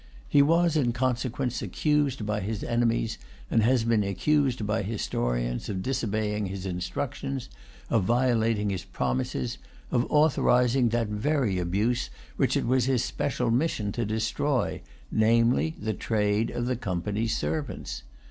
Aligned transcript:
He 0.27 0.41
was 0.41 0.75
in 0.75 0.93
consequence 0.93 1.61
accused 1.61 2.25
by 2.25 2.39
his 2.39 2.63
enemies, 2.63 3.19
and 3.51 3.61
has 3.61 3.83
been 3.83 4.03
accused 4.03 4.65
by 4.65 4.81
historians, 4.81 5.69
of 5.69 5.83
disobeying 5.83 6.47
his 6.47 6.65
instructions, 6.65 7.49
of 7.87 8.03
violating 8.03 8.71
his 8.71 8.83
promises, 8.83 9.59
of 9.91 10.07
authorising 10.09 10.89
that 10.89 11.09
very 11.09 11.59
abuse 11.59 12.09
which 12.35 12.57
it 12.57 12.65
was 12.65 12.85
his 12.85 13.03
special 13.03 13.51
mission 13.51 13.91
to 13.91 14.03
destroy, 14.03 14.81
namely, 15.11 15.75
the 15.79 15.93
trade 15.93 16.49
of 16.49 16.65
the 16.65 16.75
Company's 16.75 17.37
servants. 17.37 18.01